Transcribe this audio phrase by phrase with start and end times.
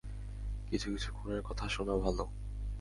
[0.69, 2.17] কিছু কিছু খুনের কথা শোনা ভাল।